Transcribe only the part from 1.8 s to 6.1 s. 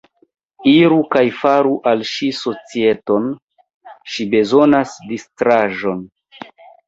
al ŝi societon; ŝi bezonas distraĵon.